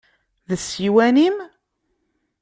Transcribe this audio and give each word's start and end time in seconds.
D 0.49 0.51
ssiwan-im? 0.61 1.37